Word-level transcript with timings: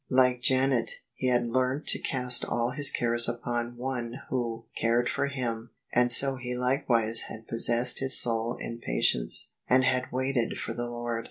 Like 0.09 0.41
Janet, 0.41 0.93
he 1.13 1.27
had 1.27 1.45
learnt 1.45 1.85
to 1.89 1.99
cast 1.99 2.43
all 2.43 2.71
his 2.71 2.89
care 2.89 3.15
upon 3.29 3.77
One 3.77 4.15
Who 4.31 4.65
cared 4.75 5.07
for 5.09 5.27
him 5.27 5.69
and 5.93 6.11
so 6.11 6.37
he 6.37 6.57
likewise 6.57 7.25
had 7.29 7.47
possessed 7.47 7.99
his 7.99 8.17
soul 8.17 8.55
in 8.59 8.79
patience, 8.79 9.51
and 9.69 9.83
had 9.83 10.11
waited 10.11 10.57
for 10.57 10.73
the 10.73 10.87
Lord. 10.89 11.19